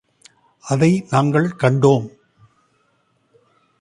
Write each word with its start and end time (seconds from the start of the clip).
அதை 0.63 1.07
நாங்கள் 1.09 1.55
கண்டோம். 1.57 2.07